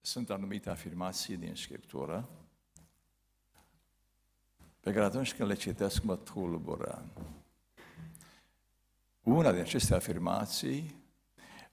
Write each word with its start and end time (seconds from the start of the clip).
sunt 0.00 0.30
anumite 0.30 0.70
afirmații 0.70 1.36
din 1.36 1.54
Scriptură 1.54 2.28
pe 4.80 4.92
care 4.92 5.04
atunci 5.04 5.34
când 5.34 5.48
le 5.48 5.54
citesc 5.54 6.02
mă 6.02 6.16
tulbură. 6.16 7.04
Una 9.22 9.52
din 9.52 9.60
aceste 9.60 9.94
afirmații 9.94 10.94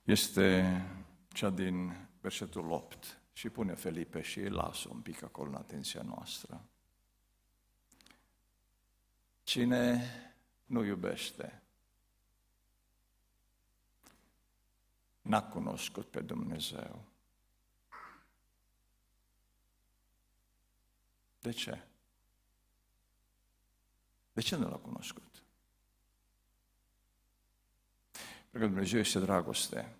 este 0.02 0.82
cea 1.28 1.50
din 1.50 2.08
versetul 2.20 2.70
8 2.70 3.20
și 3.32 3.48
pune 3.48 3.74
Felipe 3.74 4.20
și 4.20 4.38
îi 4.38 4.50
lasă 4.50 4.88
un 4.92 5.00
pic 5.00 5.22
acolo 5.22 5.48
în 5.48 5.54
atenția 5.54 6.02
noastră. 6.02 6.64
Cine 9.42 10.02
nu 10.64 10.84
iubește, 10.84 11.62
n-a 15.20 15.42
cunoscut 15.42 16.06
pe 16.06 16.20
Dumnezeu. 16.20 17.04
De 21.40 21.50
ce? 21.50 21.82
De 24.32 24.40
ce 24.40 24.56
nu 24.56 24.68
l-a 24.68 24.76
cunoscut? 24.76 25.42
Pentru 28.50 28.58
că 28.58 28.66
Dumnezeu 28.66 28.98
este 28.98 29.18
dragoste. 29.18 29.96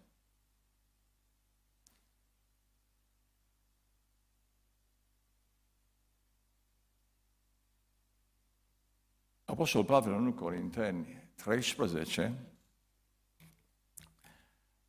Apostolul 9.44 9.86
Pavel 9.86 10.12
în 10.12 10.34
Corinteni 10.34 11.30
13 11.34 12.38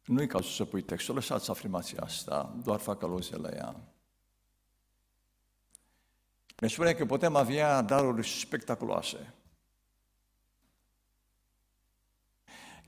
nu-i 0.05 0.27
cazul 0.27 0.51
să 0.51 0.65
pui 0.65 0.81
textul, 0.81 1.15
lăsați 1.15 1.49
afirmația 1.49 2.01
asta, 2.01 2.55
doar 2.63 2.79
fac 2.79 3.03
aluzie 3.03 3.37
la 3.37 3.49
ea. 3.49 3.75
Ne 6.59 6.67
spune 6.67 6.93
că 6.93 7.05
putem 7.05 7.35
avea 7.35 7.81
daruri 7.81 8.27
spectaculoase. 8.27 9.33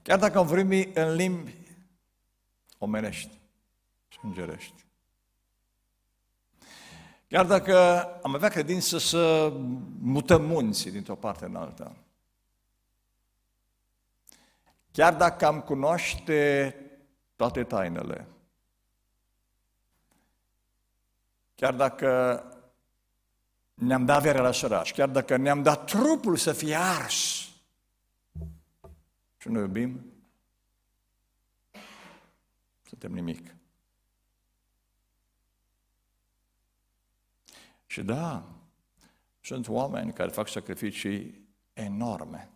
Chiar 0.02 0.20
dacă 0.20 0.38
am 0.38 0.48
vorbi 0.48 0.90
în 0.94 1.14
limbi 1.14 1.58
omenești 2.78 3.40
și 4.08 4.20
îngerești. 4.22 4.86
Chiar 7.28 7.46
dacă 7.46 8.06
am 8.22 8.36
avea 8.36 8.50
credință 8.50 8.98
să 8.98 9.54
mutăm 10.00 10.46
munții 10.46 10.92
dintr-o 10.92 11.16
parte 11.16 11.46
în 11.46 11.56
alta. 11.56 11.96
Chiar 14.92 15.16
dacă 15.16 15.46
am 15.46 15.62
cunoaște 15.62 16.76
toate 17.36 17.64
tainele. 17.64 18.28
Chiar 21.56 21.74
dacă 21.74 22.44
ne-am 23.74 24.06
dat 24.06 24.18
avere 24.18 24.40
la 24.40 24.52
săraci, 24.52 24.94
chiar 24.94 25.10
dacă 25.10 25.38
ne-am 25.38 25.64
dat 25.64 25.86
trupul 25.86 26.38
să 26.38 26.54
fie 26.54 26.76
ars 26.76 27.50
și 29.38 29.48
nu 29.48 29.60
iubim, 29.60 30.14
suntem 32.88 33.12
nimic. 33.12 33.56
Și 37.86 38.04
da, 38.04 38.44
sunt 39.42 39.68
oameni 39.68 40.14
care 40.14 40.30
fac 40.30 40.48
sacrificii 40.48 41.48
enorme. 41.74 42.50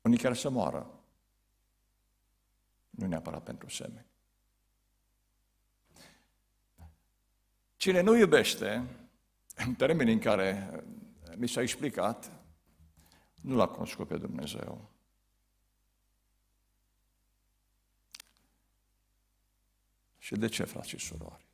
Unii 0.00 0.18
chiar 0.18 0.36
să 0.36 0.50
moară. 0.50 0.90
Nu 2.90 3.06
neapărat 3.06 3.42
pentru 3.42 3.68
semeni. 3.68 4.11
Cine 7.82 8.00
nu 8.00 8.16
iubește, 8.16 8.86
în 9.66 9.74
termenii 9.74 10.12
în 10.12 10.18
care 10.18 10.70
mi 11.36 11.48
s-a 11.48 11.60
explicat, 11.60 12.32
nu 13.40 13.56
l-a 13.56 13.66
cunoscut 13.66 14.08
pe 14.08 14.16
Dumnezeu. 14.16 14.90
Și 20.18 20.34
de 20.34 20.48
ce, 20.48 20.64
frați 20.64 20.88
și 20.88 20.98
surori? 20.98 21.46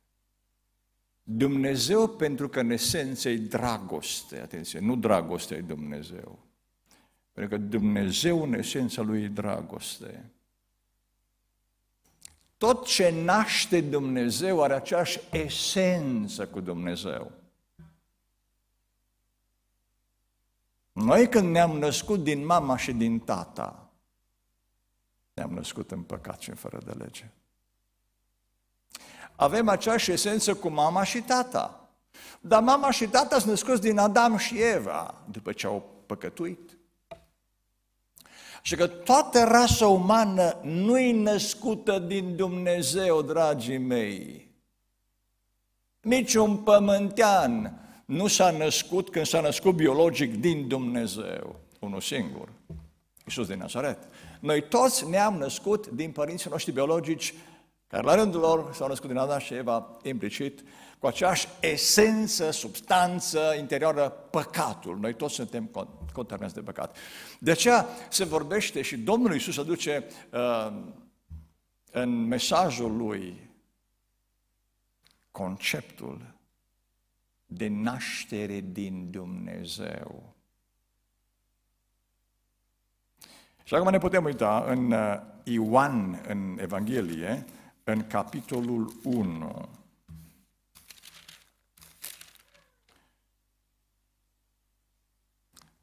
Dumnezeu, 1.23 2.07
pentru 2.07 2.49
că 2.49 2.59
în 2.59 2.69
esență 2.69 3.29
e 3.29 3.37
dragoste, 3.37 4.39
atenție, 4.39 4.79
nu 4.79 4.95
dragoste 4.95 5.55
e 5.55 5.61
Dumnezeu. 5.61 6.39
Pentru 7.31 7.57
că 7.57 7.63
Dumnezeu, 7.63 8.43
în 8.43 8.53
esența 8.53 9.01
lui, 9.01 9.23
e 9.23 9.27
dragoste. 9.27 10.31
Tot 12.59 12.85
ce 12.85 13.09
naște 13.09 13.81
Dumnezeu 13.81 14.63
are 14.63 14.73
aceeași 14.73 15.19
esență 15.31 16.47
cu 16.47 16.59
Dumnezeu. 16.59 17.31
Noi 20.91 21.29
când 21.29 21.49
ne-am 21.49 21.77
născut 21.77 22.23
din 22.23 22.45
mama 22.45 22.77
și 22.77 22.93
din 22.93 23.19
tata, 23.19 23.89
ne-am 25.33 25.53
născut 25.53 25.91
în 25.91 26.01
păcat 26.01 26.39
și 26.39 26.49
în 26.49 26.55
fără 26.55 26.79
de 26.85 26.91
lege. 26.91 27.31
Avem 29.35 29.67
aceeași 29.67 30.11
esență 30.11 30.55
cu 30.55 30.69
mama 30.69 31.03
și 31.03 31.21
tata. 31.21 31.89
Dar 32.39 32.61
mama 32.61 32.91
și 32.91 33.07
tata 33.07 33.35
sunt 33.35 33.49
născuți 33.49 33.81
din 33.81 33.97
Adam 33.97 34.37
și 34.37 34.61
Eva, 34.61 35.21
după 35.31 35.51
ce 35.51 35.67
au 35.67 36.03
păcătuit. 36.05 36.78
Și 38.61 38.75
că 38.75 38.87
toată 38.87 39.43
rasa 39.43 39.87
umană 39.87 40.57
nu 40.63 40.99
e 40.99 41.13
născută 41.13 41.99
din 41.99 42.35
Dumnezeu, 42.35 43.21
dragii 43.21 43.77
mei. 43.77 44.47
Nici 46.01 46.33
un 46.33 46.57
pământean 46.57 47.79
nu 48.05 48.27
s-a 48.27 48.51
născut 48.51 49.09
când 49.09 49.25
s-a 49.25 49.41
născut 49.41 49.75
biologic 49.75 50.39
din 50.39 50.67
Dumnezeu. 50.67 51.59
Unul 51.79 52.01
singur, 52.01 52.49
Iisus 53.25 53.47
din 53.47 53.57
Nazaret. 53.57 53.97
Noi 54.39 54.67
toți 54.67 55.09
ne-am 55.09 55.37
născut 55.37 55.87
din 55.87 56.11
părinții 56.11 56.49
noștri 56.49 56.71
biologici, 56.71 57.33
care 57.87 58.03
la 58.03 58.15
rândul 58.15 58.39
lor 58.39 58.73
s-au 58.73 58.87
născut 58.87 59.09
din 59.09 59.17
Adam 59.17 59.39
și 59.39 59.53
Eva, 59.53 59.97
implicit, 60.03 60.63
cu 60.99 61.07
aceeași 61.07 61.47
esență, 61.59 62.51
substanță 62.51 63.55
interioară, 63.57 64.09
păcatul. 64.09 64.97
Noi 64.99 65.15
toți 65.15 65.33
suntem 65.33 65.69
contaminați 66.13 66.53
de 66.53 66.61
păcat. 66.61 66.97
De 67.39 67.51
aceea 67.51 67.85
se 68.09 68.23
vorbește 68.23 68.81
și 68.81 68.97
Domnul 68.97 69.33
Iisus 69.33 69.57
aduce 69.57 70.05
uh, 70.31 70.73
în 71.91 72.09
mesajul 72.09 72.97
lui 72.97 73.49
conceptul 75.31 76.33
de 77.45 77.67
naștere 77.67 78.59
din 78.59 79.11
Dumnezeu. 79.11 80.33
Și 83.63 83.75
acum 83.75 83.89
ne 83.89 83.97
putem 83.97 84.23
uita 84.23 84.65
în 84.67 84.91
uh, 84.91 85.19
Ioan, 85.43 86.21
în 86.27 86.57
Evanghelie, 86.61 87.45
în 87.83 88.07
capitolul 88.07 88.93
1. 89.03 89.69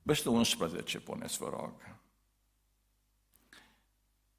Versetul 0.06 0.32
11, 0.32 1.00
puneți, 1.00 1.38
vă 1.38 1.48
rog. 1.50 1.72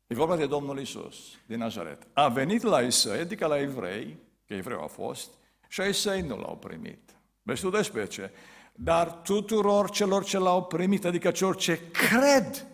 E 0.08 0.14
vorba 0.16 0.36
de 0.36 0.46
Domnul 0.46 0.80
Isus 0.80 1.18
din 1.46 1.58
Nazaret. 1.58 2.08
A 2.14 2.28
venit 2.28 2.62
la 2.62 2.82
Isai, 2.82 3.20
adică 3.20 3.46
la 3.46 3.60
evrei, 3.60 4.18
că 4.46 4.54
evreu 4.54 4.84
a 4.84 4.88
fost, 4.88 5.30
și 5.68 5.82
Isai 5.82 6.22
nu 6.22 6.38
l-au 6.38 6.58
primit. 6.58 7.00
Versetul 7.42 7.72
12. 7.72 8.32
Dar 8.74 9.12
tuturor 9.12 9.90
celor 9.90 10.24
ce 10.24 10.38
l-au 10.38 10.66
primit, 10.66 11.06
adică 11.06 11.32
celor 11.32 11.56
ce 11.56 11.90
cred 11.92 12.68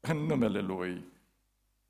în 0.00 0.16
numele 0.16 0.60
Lui, 0.60 1.04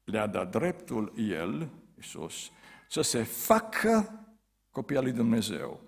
le-a 0.05 0.27
dat 0.27 0.51
dreptul 0.51 1.13
El, 1.17 1.69
Isus, 1.99 2.51
să 2.89 3.01
se 3.01 3.23
facă 3.23 4.25
copii 4.71 4.97
al 4.97 5.03
lui 5.03 5.13
Dumnezeu. 5.13 5.81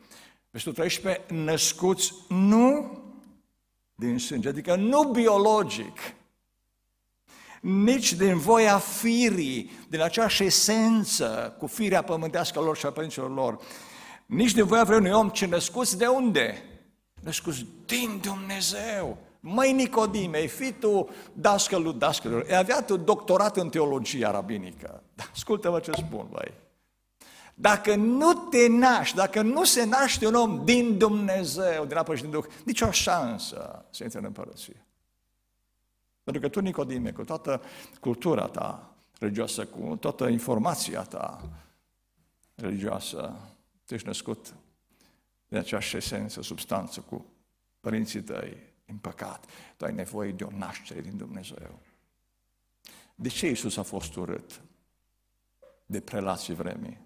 Versetul 0.51 0.75
13. 0.75 1.35
Născuți 1.35 2.15
nu 2.29 2.99
din 3.95 4.19
sânge, 4.19 4.49
adică 4.49 4.75
nu 4.75 5.03
biologic, 5.03 5.99
nici 7.61 8.13
din 8.13 8.39
voia 8.39 8.79
firii, 8.79 9.71
din 9.89 10.01
aceeași 10.01 10.45
esență 10.45 11.57
cu 11.59 11.67
firea 11.67 12.03
pământească 12.03 12.61
lor 12.61 12.77
și 12.77 12.87
a 12.87 12.91
părinților 12.91 13.35
lor, 13.35 13.59
nici 14.27 14.53
din 14.53 14.65
voia 14.65 14.85
vreunui 14.85 15.11
om, 15.11 15.29
ci 15.29 15.45
născuți 15.45 15.99
de 15.99 16.07
unde? 16.07 16.63
Născuți 17.23 17.67
din 17.87 18.21
Dumnezeu. 18.23 19.19
Măi 19.41 19.73
Nicodime, 19.73 20.37
ai 20.37 20.49
fi 20.49 20.73
tu 20.73 21.09
dascălul 21.33 21.99
dascălor, 21.99 22.47
ai 22.49 22.57
avea 22.57 22.83
tu 22.83 22.97
doctorat 22.97 23.57
în 23.57 23.69
teologia 23.69 24.31
rabinică. 24.31 25.03
Ascultă-mă 25.33 25.81
ce 25.81 25.91
spun, 25.93 26.27
băi. 26.31 26.55
Dacă 27.55 27.95
nu 27.95 28.33
te 28.35 28.69
naști, 28.69 29.17
dacă 29.17 29.43
nu 29.43 29.65
se 29.65 29.85
naște 29.85 30.27
un 30.27 30.35
om 30.35 30.65
din 30.65 30.99
Dumnezeu, 30.99 31.85
din 31.85 31.97
apă 31.97 32.15
și 32.15 32.23
din 32.23 32.31
Duh, 32.31 32.45
nicio 32.65 32.91
șansă 32.91 33.85
să 33.91 34.03
intre 34.03 34.19
în 34.19 34.25
împărăție. 34.25 34.85
Pentru 36.23 36.43
că 36.43 36.49
tu, 36.49 36.61
Nicodime, 36.61 37.13
cu 37.13 37.25
toată 37.25 37.63
cultura 38.01 38.47
ta 38.47 38.95
religioasă, 39.19 39.67
cu 39.67 39.97
toată 39.97 40.29
informația 40.29 41.03
ta 41.03 41.51
religioasă, 42.55 43.37
tu 43.85 43.95
ești 43.95 44.07
născut 44.07 44.55
de 45.49 45.59
aceeași 45.59 45.97
esență, 45.97 46.43
substanță 46.43 47.01
cu 47.01 47.27
părinții 47.81 48.23
tăi, 48.23 48.57
în 48.87 48.97
păcat. 48.97 49.45
Tu 49.77 49.85
ai 49.85 49.95
nevoie 49.95 50.33
de 50.33 50.45
o 50.45 50.51
naștere 50.57 51.01
din 51.01 51.17
Dumnezeu. 51.17 51.79
De 53.15 53.29
ce 53.29 53.47
Iisus 53.47 53.77
a 53.77 53.83
fost 53.83 54.17
urât 54.17 54.61
de 55.87 56.01
prelații 56.01 56.55
vremii? 56.55 57.04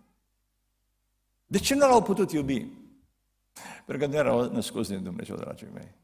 De 1.50 1.58
ce 1.58 1.74
nu 1.74 1.88
l-au 1.88 2.02
putut 2.02 2.32
iubi? 2.32 2.66
Pentru 3.86 4.06
că 4.06 4.06
nu 4.06 4.18
erau 4.18 4.52
născuți 4.52 4.90
din 4.90 5.02
Dumnezeu, 5.02 5.36
dragii 5.36 5.68
mei. 5.74 5.94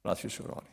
Frați 0.00 0.20
și 0.20 0.28
surori. 0.28 0.70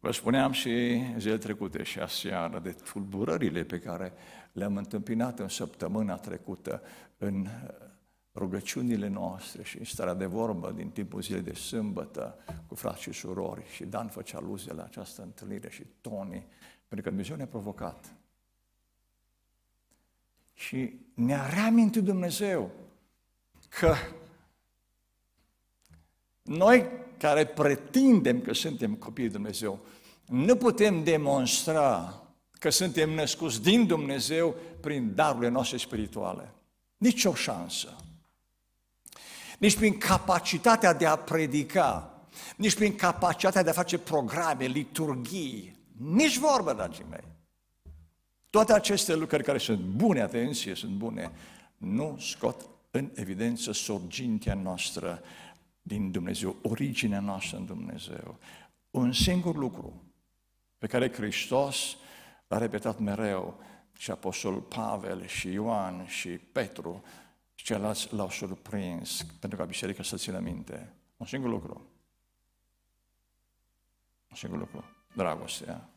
Vă 0.00 0.10
spuneam 0.10 0.52
și 0.52 1.02
zilele 1.18 1.38
trecute 1.38 1.82
și 1.82 1.98
aseară 1.98 2.58
de 2.58 2.70
tulburările 2.70 3.64
pe 3.64 3.78
care 3.78 4.12
le-am 4.52 4.76
întâmpinat 4.76 5.38
în 5.38 5.48
săptămâna 5.48 6.16
trecută 6.16 6.82
în 7.18 7.46
rugăciunile 8.34 9.08
noastre 9.08 9.62
și 9.62 9.78
în 9.78 9.84
starea 9.84 10.14
de 10.14 10.26
vorbă 10.26 10.72
din 10.72 10.90
timpul 10.90 11.22
zilei 11.22 11.42
de 11.42 11.54
sâmbătă 11.54 12.38
cu 12.66 12.74
frați 12.74 13.02
și 13.02 13.12
surori 13.12 13.64
și 13.74 13.84
Dan 13.84 14.08
făcea 14.08 14.38
aluzie 14.38 14.72
la 14.72 14.82
această 14.82 15.22
întâlnire 15.22 15.70
și 15.70 15.84
Tony, 16.00 16.46
pentru 16.88 17.02
că 17.02 17.08
Dumnezeu 17.08 17.36
ne-a 17.36 17.46
provocat. 17.46 18.14
Și 20.56 20.92
ne-a 21.14 21.48
reamintit 21.48 22.02
Dumnezeu 22.02 22.70
că 23.68 23.94
noi 26.42 26.88
care 27.18 27.46
pretindem 27.46 28.40
că 28.40 28.52
suntem 28.52 28.94
copiii 28.94 29.28
Dumnezeu, 29.28 29.80
nu 30.26 30.56
putem 30.56 31.04
demonstra 31.04 32.22
că 32.58 32.70
suntem 32.70 33.10
născuți 33.10 33.62
din 33.62 33.86
Dumnezeu 33.86 34.56
prin 34.80 35.14
darurile 35.14 35.48
noastre 35.48 35.76
spirituale. 35.76 36.54
Nici 36.96 37.24
o 37.24 37.34
șansă. 37.34 37.96
Nici 39.58 39.76
prin 39.76 39.98
capacitatea 39.98 40.92
de 40.92 41.06
a 41.06 41.16
predica, 41.16 42.20
nici 42.56 42.74
prin 42.74 42.94
capacitatea 42.96 43.62
de 43.62 43.70
a 43.70 43.72
face 43.72 43.98
programe, 43.98 44.64
liturghii, 44.64 45.76
nici 45.96 46.38
vorbă, 46.38 46.72
dragii 46.72 47.06
mei. 47.10 47.35
Toate 48.50 48.72
aceste 48.72 49.14
lucruri 49.14 49.42
care 49.42 49.58
sunt 49.58 49.80
bune, 49.80 50.20
atenție, 50.20 50.74
sunt 50.74 50.92
bune, 50.92 51.32
nu 51.76 52.16
scot 52.20 52.68
în 52.90 53.10
evidență 53.14 53.72
sorgintea 53.72 54.54
noastră 54.54 55.22
din 55.82 56.10
Dumnezeu, 56.10 56.56
originea 56.62 57.20
noastră 57.20 57.56
în 57.56 57.66
Dumnezeu. 57.66 58.38
Un 58.90 59.12
singur 59.12 59.56
lucru 59.56 60.02
pe 60.78 60.86
care 60.86 61.12
Hristos 61.12 61.96
l-a 62.46 62.58
repetat 62.58 62.98
mereu 62.98 63.60
și 63.98 64.10
Apostolul 64.10 64.60
Pavel 64.60 65.26
și 65.26 65.48
Ioan 65.48 66.06
și 66.06 66.28
Petru 66.28 67.02
și 67.54 67.64
ceilalți 67.64 68.14
l-au 68.14 68.30
surprins 68.30 69.26
pentru 69.40 69.58
ca 69.58 69.64
biserica 69.64 70.02
să 70.02 70.16
țină 70.16 70.38
minte. 70.38 70.92
Un 71.16 71.26
singur 71.26 71.50
lucru. 71.50 71.86
Un 74.30 74.36
singur 74.36 74.58
lucru. 74.58 74.84
Dragostea. 75.14 75.88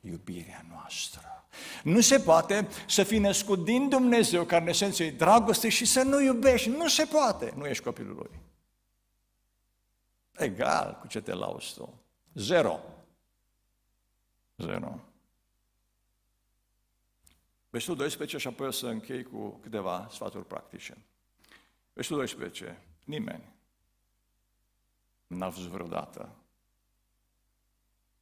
Iubirea 0.00 0.64
noastră. 0.68 1.37
Nu 1.82 2.00
se 2.00 2.20
poate 2.20 2.68
să 2.88 3.02
fii 3.02 3.18
născut 3.18 3.64
din 3.64 3.88
Dumnezeu, 3.88 4.44
care 4.44 4.62
în 4.62 4.68
esență 4.68 5.02
e 5.02 5.10
dragoste, 5.10 5.68
și 5.68 5.84
să 5.84 6.02
nu 6.02 6.20
iubești. 6.20 6.68
Nu 6.68 6.88
se 6.88 7.04
poate. 7.04 7.52
Nu 7.56 7.66
ești 7.66 7.84
copilul 7.84 8.14
Lui. 8.14 8.40
Egal 10.32 10.98
cu 11.00 11.06
ce 11.06 11.20
te 11.20 11.32
lauzi 11.32 11.74
tu. 11.74 12.00
Zero. 12.34 12.80
Zero. 14.56 15.00
Versetul 17.70 17.96
12 17.96 18.38
și 18.38 18.46
apoi 18.46 18.66
o 18.66 18.70
să 18.70 18.86
închei 18.86 19.22
cu 19.22 19.48
câteva 19.48 20.08
sfaturi 20.10 20.46
practice. 20.46 20.96
Versetul 21.92 22.18
12. 22.18 22.82
Nimeni 23.04 23.52
n-a 25.26 25.48
văzut 25.48 25.70
vreodată 25.70 26.36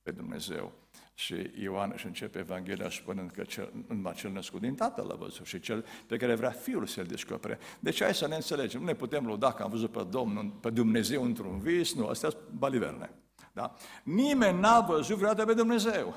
pe 0.03 0.11
Dumnezeu. 0.11 0.73
Și 1.19 1.51
Ioan 1.55 1.91
își 1.95 2.07
începe 2.07 2.39
Evanghelia 2.39 2.91
spunând 2.91 3.31
că 3.31 3.45
cel, 3.45 3.73
numai 3.89 4.13
cel 4.13 4.31
născut 4.31 4.61
din 4.61 4.75
Tatăl 4.75 5.07
l-a 5.07 5.15
văzut 5.15 5.47
și 5.47 5.61
cel 5.61 5.87
pe 6.07 6.17
care 6.17 6.35
vrea 6.35 6.51
Fiul 6.51 6.87
să-l 6.87 7.07
descopere. 7.07 7.59
Deci 7.81 8.03
hai 8.03 8.15
să 8.15 8.27
ne 8.27 8.35
înțelegem. 8.35 8.81
Nu 8.81 8.87
ne 8.87 8.95
putem 8.95 9.27
lua 9.27 9.53
că 9.53 9.63
am 9.63 9.71
văzut 9.71 9.91
pe 9.93 10.05
Domnul, 10.05 10.51
pe 10.51 10.71
Dumnezeu 10.71 11.25
într-un 11.25 11.59
vis, 11.59 11.95
nu, 11.95 12.07
astea 12.07 12.31
sunt 12.31 12.43
baliverne. 12.49 13.11
Da? 13.53 13.75
Nimeni 14.03 14.61
n-a 14.61 14.81
văzut 14.81 15.17
vreodată 15.17 15.45
pe 15.45 15.55
Dumnezeu. 15.55 16.15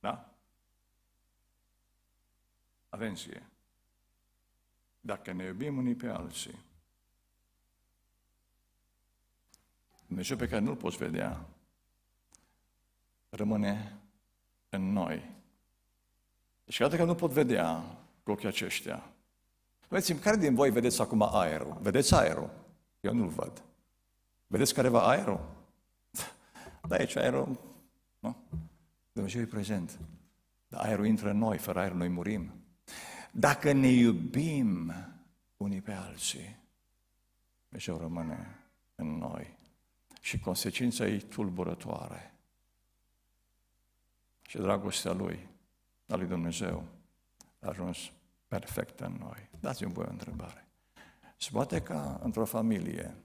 Da? 0.00 0.34
Atenție! 2.88 3.46
Dacă 5.00 5.32
ne 5.32 5.44
iubim 5.44 5.76
unii 5.76 5.94
pe 5.94 6.08
alții, 6.08 6.58
Dumnezeu 10.06 10.36
pe 10.36 10.48
care 10.48 10.60
nu-L 10.60 10.76
poți 10.76 10.96
vedea, 10.96 11.46
rămâne 13.28 14.01
în 14.72 14.92
noi. 14.92 15.30
Deci 16.64 16.78
chiar 16.78 16.96
că 16.96 17.04
nu 17.04 17.14
pot 17.14 17.30
vedea 17.30 17.82
cu 18.22 18.30
ochii 18.30 18.48
aceștia. 18.48 19.12
Vedeți, 19.88 20.14
care 20.14 20.36
din 20.36 20.54
voi 20.54 20.70
vedeți 20.70 21.00
acum 21.00 21.22
aerul? 21.22 21.78
Vedeți 21.80 22.14
aerul? 22.14 22.50
Eu 23.00 23.14
nu-l 23.14 23.28
văd. 23.28 23.62
Vedeți 24.46 24.74
careva 24.74 25.08
aerul? 25.08 25.40
Da, 26.88 26.96
aici 26.96 27.16
aerul, 27.16 27.60
nu? 28.18 28.36
Dumnezeu 29.12 29.40
e 29.40 29.46
prezent. 29.46 29.98
Dar 30.68 30.84
aerul 30.84 31.06
intră 31.06 31.30
în 31.30 31.38
noi, 31.38 31.58
fără 31.58 31.78
aer 31.78 31.92
noi 31.92 32.08
murim. 32.08 32.52
Dacă 33.30 33.72
ne 33.72 33.88
iubim 33.88 34.92
unii 35.56 35.80
pe 35.80 35.92
alții, 35.92 36.56
Dumnezeu 37.68 37.96
rămâne 37.96 38.58
în 38.94 39.18
noi. 39.18 39.56
Și 40.20 40.38
consecința 40.38 41.06
e 41.06 41.16
tulburătoare. 41.18 42.31
Și 44.52 44.58
dragostea 44.58 45.12
Lui, 45.12 45.48
a 46.08 46.16
Lui 46.16 46.26
Dumnezeu, 46.26 46.84
a 47.60 47.68
ajuns 47.68 48.12
perfect 48.48 49.00
în 49.00 49.12
noi. 49.12 49.50
Dați-mi 49.60 49.92
voi 49.92 50.04
o 50.08 50.10
întrebare. 50.10 50.68
Se 51.36 51.48
poate 51.52 51.82
ca 51.82 52.20
într-o 52.22 52.44
familie 52.44 53.16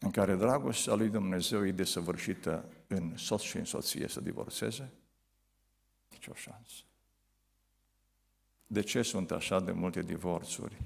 în 0.00 0.10
care 0.10 0.36
dragostea 0.36 0.94
lui 0.94 1.08
Dumnezeu 1.08 1.66
e 1.66 1.72
desăvârșită 1.72 2.68
în 2.86 3.16
soț 3.16 3.40
și 3.40 3.56
în 3.56 3.64
soție 3.64 4.08
să 4.08 4.20
divorțeze? 4.20 4.92
Nici 6.10 6.26
o 6.26 6.34
șansă. 6.34 6.82
De 8.66 8.80
ce 8.80 9.02
sunt 9.02 9.30
așa 9.30 9.60
de 9.60 9.72
multe 9.72 10.02
divorțuri 10.02 10.80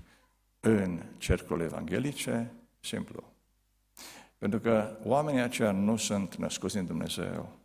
în 0.60 1.02
cercurile 1.18 1.64
evanghelice? 1.64 2.52
Simplu. 2.80 3.27
Pentru 4.38 4.60
că 4.60 4.98
oamenii 5.02 5.40
aceia 5.40 5.70
nu 5.70 5.96
sunt 5.96 6.34
născuți 6.36 6.74
din 6.74 6.86
Dumnezeu. 6.86 7.58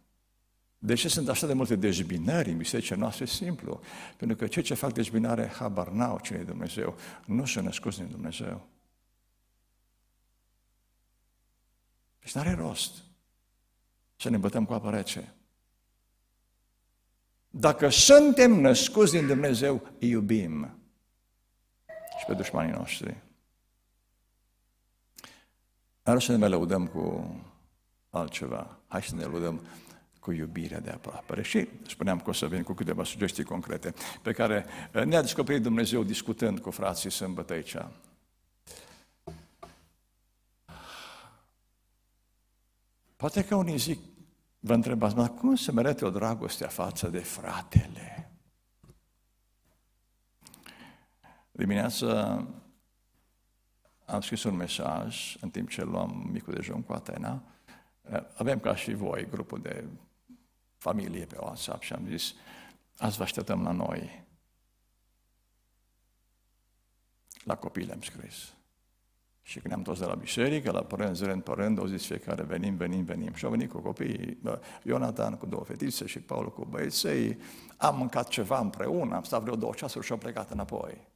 De 0.77 0.93
ce 0.93 1.07
sunt 1.07 1.29
așa 1.29 1.47
de 1.47 1.53
multe 1.53 1.75
dezbinări 1.75 2.49
în 2.49 2.57
bisericile 2.57 2.97
noastre? 2.97 3.25
Simplu. 3.25 3.81
Pentru 4.17 4.37
că 4.37 4.47
cei 4.47 4.63
ce 4.63 4.73
fac 4.73 4.93
dezbinare 4.93 5.47
habar 5.47 5.87
n-au 5.87 6.19
cine 6.19 6.37
e 6.37 6.43
Dumnezeu. 6.43 6.95
Nu 7.25 7.45
sunt 7.45 7.65
născuți 7.65 7.97
din 7.97 8.09
Dumnezeu. 8.09 8.67
Deci 12.19 12.33
n-are 12.33 12.51
rost 12.51 13.03
să 14.15 14.29
ne 14.29 14.37
bătăm 14.37 14.65
cu 14.65 14.73
apă 14.73 14.89
rece. 14.89 15.33
Dacă 17.49 17.89
suntem 17.89 18.51
născuți 18.51 19.11
din 19.11 19.27
Dumnezeu, 19.27 19.89
îi 19.99 20.09
iubim 20.09 20.77
și 22.19 22.25
pe 22.27 22.33
dușmanii 22.33 22.73
noștri. 22.73 23.21
Dar 26.03 26.21
să 26.21 26.31
ne 26.31 26.37
mai 26.37 26.49
lăudăm 26.49 26.87
cu 26.87 27.35
altceva. 28.09 28.77
Hai 28.87 29.01
să 29.01 29.15
ne 29.15 29.23
lăudăm 29.23 29.61
cu 30.19 30.31
iubirea 30.31 30.79
de 30.79 30.89
aproape. 30.89 31.41
Și 31.41 31.67
spuneam 31.87 32.19
că 32.19 32.29
o 32.29 32.33
să 32.33 32.47
vin 32.47 32.63
cu 32.63 32.73
câteva 32.73 33.03
sugestii 33.03 33.43
concrete 33.43 33.93
pe 34.21 34.31
care 34.31 34.65
ne-a 35.05 35.21
descoperit 35.21 35.61
Dumnezeu 35.61 36.03
discutând 36.03 36.59
cu 36.59 36.71
frații 36.71 37.09
sâmbătă 37.09 37.53
aici. 37.53 37.75
Poate 43.15 43.45
că 43.45 43.55
unii 43.55 43.77
zic, 43.77 43.99
vă 44.59 44.73
întrebați, 44.73 45.15
dar 45.15 45.33
cum 45.33 45.55
se 45.55 45.71
merete 45.71 46.05
o 46.05 46.09
dragoste 46.09 46.65
față 46.65 47.07
de 47.07 47.19
fratele? 47.19 48.31
Dimineața 51.51 52.45
am 54.13 54.21
scris 54.21 54.43
un 54.43 54.55
mesaj 54.55 55.35
în 55.41 55.49
timp 55.49 55.69
ce 55.69 55.83
luam 55.83 56.29
micul 56.31 56.53
dejun 56.53 56.81
cu 56.81 56.93
Atena. 56.93 57.43
Avem 58.35 58.59
ca 58.59 58.75
și 58.75 58.93
voi 58.93 59.27
grupul 59.29 59.61
de 59.61 59.85
familie 60.77 61.25
pe 61.25 61.37
WhatsApp 61.39 61.81
și 61.81 61.93
am 61.93 62.05
zis, 62.07 62.33
azi 62.97 63.17
vă 63.17 63.23
așteptăm 63.23 63.63
la 63.63 63.71
noi. 63.71 64.25
La 67.43 67.55
copii 67.55 67.85
le-am 67.85 68.01
scris. 68.01 68.53
Și 69.41 69.59
când 69.59 69.73
am 69.73 69.81
toți 69.81 69.99
de 69.99 70.05
la 70.05 70.15
biserică, 70.15 70.71
la 70.71 70.83
părând, 70.83 71.19
rând 71.19 71.43
pe 71.43 71.51
rând, 71.55 71.79
au 71.79 71.85
zis 71.85 72.05
fiecare, 72.05 72.43
venim, 72.43 72.75
venim, 72.75 73.03
venim. 73.03 73.33
Și 73.33 73.45
au 73.45 73.51
venit 73.51 73.71
cu 73.71 73.79
copiii, 73.79 74.41
Ionatan 74.83 75.37
cu 75.37 75.45
două 75.45 75.63
fetițe 75.63 76.05
și 76.05 76.19
Paul 76.19 76.51
cu 76.51 76.65
băieței. 76.65 77.37
Am 77.77 77.97
mâncat 77.97 78.27
ceva 78.27 78.59
împreună, 78.59 79.15
am 79.15 79.23
stat 79.23 79.41
vreo 79.41 79.55
două 79.55 79.73
ceasuri 79.73 80.05
și 80.05 80.11
am 80.11 80.17
plecat 80.17 80.51
înapoi. 80.51 81.11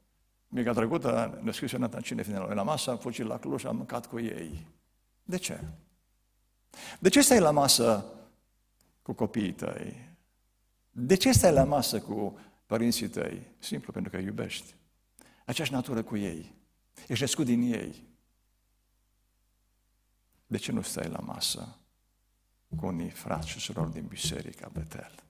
Mica 0.48 0.74
trecută 0.74 1.40
ne 1.42 1.52
scris 1.52 1.72
Ionatan 1.72 2.02
cine 2.02 2.22
vine 2.22 2.38
la 2.38 2.64
masă, 2.64 2.90
am 2.90 2.98
fugit 2.98 3.26
la 3.26 3.40
Cluj 3.40 3.60
și 3.60 3.68
am 3.68 3.76
mâncat 3.76 4.06
cu 4.06 4.20
ei. 4.20 4.68
De 5.24 5.38
ce? 5.38 5.64
De 7.00 7.10
ce 7.10 7.22
stai 7.22 7.40
la 7.40 7.52
masă 7.52 8.06
cu 9.02 9.14
copiii 9.14 9.54
tăi? 9.54 10.16
De 10.92 11.16
ce 11.16 11.32
stai 11.32 11.52
la 11.52 11.64
masă 11.64 12.00
cu 12.00 12.40
părinții 12.66 13.08
tăi? 13.08 13.48
Simplu, 13.58 13.92
pentru 13.92 14.12
că 14.12 14.18
iubești. 14.18 14.76
Aceeași 15.46 15.74
natură 15.74 16.04
cu 16.04 16.18
ei. 16.18 16.56
Ești 17.08 17.22
născut 17.24 17.46
din 17.46 17.62
ei. 17.62 18.04
De 20.48 20.58
ce 20.58 20.72
nu 20.72 20.82
stai 20.82 21.10
la 21.10 21.20
masă 21.20 21.78
cu 22.76 22.86
unii 22.86 23.10
frați 23.10 23.48
și 23.48 23.60
surori 23.60 23.92
din 23.92 24.06
biserica 24.06 24.70
Betel? 24.74 25.27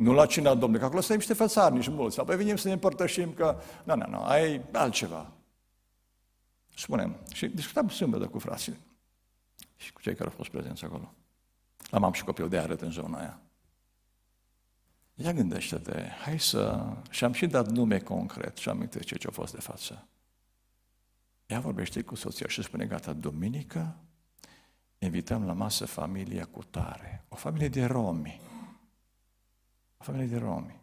Nu 0.00 0.12
la 0.12 0.26
cina 0.26 0.50
Domnului, 0.50 0.78
că 0.78 0.84
acolo 0.84 1.00
suntem 1.00 1.18
niște 1.18 1.34
fățarnici 1.34 1.88
mulți, 1.88 2.20
apoi 2.20 2.36
venim 2.36 2.56
să 2.56 2.66
ne 2.66 2.72
împărtășim 2.72 3.32
că, 3.32 3.60
nu, 3.84 3.94
nu, 3.94 4.06
nu, 4.08 4.22
ai 4.22 4.62
altceva. 4.72 5.32
Spunem, 6.76 7.16
și 7.32 7.46
discutam 7.46 7.88
sâmbătă 7.88 8.26
cu 8.26 8.38
frații 8.38 8.78
și 9.76 9.92
cu 9.92 10.00
cei 10.00 10.14
care 10.14 10.28
au 10.28 10.34
fost 10.36 10.50
prezenți 10.50 10.84
acolo. 10.84 11.14
La 11.90 11.98
mam 11.98 12.12
și 12.12 12.24
copil 12.24 12.48
de 12.48 12.58
arăt 12.58 12.80
în 12.80 12.90
zona 12.90 13.18
aia. 13.18 13.40
Ia 15.14 15.32
gândește-te, 15.32 16.08
hai 16.24 16.40
să... 16.40 16.86
Și 17.10 17.24
am 17.24 17.32
și 17.32 17.46
dat 17.46 17.68
nume 17.68 17.98
concret 17.98 18.56
și 18.56 18.68
am 18.68 18.76
amintit 18.76 19.18
ce 19.18 19.28
a 19.28 19.30
fost 19.30 19.54
de 19.54 19.60
față. 19.60 20.06
Ea 21.46 21.60
vorbește 21.60 22.02
cu 22.02 22.14
soția 22.14 22.48
și 22.48 22.62
spune, 22.62 22.86
gata, 22.86 23.12
duminică 23.12 23.96
invităm 24.98 25.46
la 25.46 25.52
masă 25.52 25.86
familia 25.86 26.44
cu 26.44 26.62
tare. 26.62 27.24
O 27.28 27.36
familie 27.36 27.68
de 27.68 27.84
romi. 27.84 28.40
O 30.00 30.04
familie 30.04 30.26
de 30.26 30.38
romi. 30.38 30.80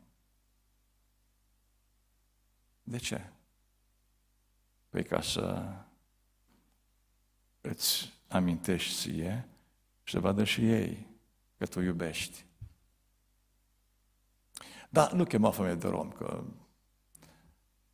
De 2.84 2.98
ce? 2.98 3.30
Păi 4.90 5.04
ca 5.04 5.22
să 5.22 5.74
îți 7.62 8.14
amintești 8.28 8.94
ție 8.94 9.48
și 10.04 10.14
să 10.14 10.20
vadă 10.20 10.44
și 10.44 10.70
ei 10.72 11.08
că 11.58 11.66
tu 11.66 11.82
iubești. 11.82 12.46
Da, 14.90 15.10
nu 15.14 15.24
chema 15.24 15.52
familie 15.52 15.76
de 15.76 15.88
rom, 15.88 16.12
că 16.12 16.44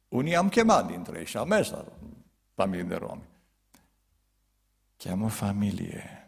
unii 0.07 0.35
am 0.35 0.49
chemat 0.49 0.85
dintre 0.85 1.19
ei 1.19 1.25
și 1.25 1.37
am 1.37 1.47
mers 1.47 1.69
la 1.69 1.85
familie 2.53 2.83
de 2.83 2.95
romi. 2.95 3.27
Cheamă 4.97 5.29
familie 5.29 6.22